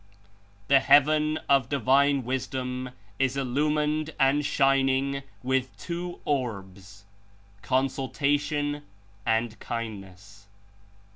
[0.67, 7.05] "The heaven of Divine Wisdom Is Illumined and shining with two orbs—
[7.61, 8.81] Consultation
[9.27, 10.47] and Kindness.